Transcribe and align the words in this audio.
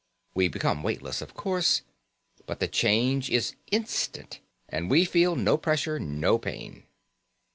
We 0.33 0.47
become 0.47 0.81
weightless, 0.81 1.21
of 1.21 1.35
course, 1.35 1.83
but 2.47 2.59
the 2.59 2.67
change 2.67 3.29
is 3.29 3.55
instant 3.69 4.39
and 4.67 4.89
we 4.89 5.05
feel 5.05 5.35
no 5.35 5.57
pressure, 5.57 5.99
no 5.99 6.39
pain." 6.39 6.85